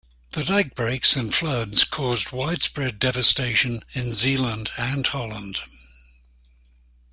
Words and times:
The 0.31 0.43
dike 0.43 0.73
breaks 0.73 1.15
and 1.15 1.31
floods 1.31 1.83
caused 1.83 2.31
widespread 2.31 2.97
devastation 2.97 3.83
in 3.93 4.13
Zeeland 4.15 4.71
and 4.75 5.05
Holland. 5.05 5.61